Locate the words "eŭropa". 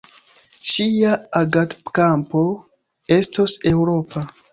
3.73-4.25